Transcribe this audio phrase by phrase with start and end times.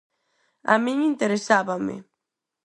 [0.71, 1.95] A min interesábame.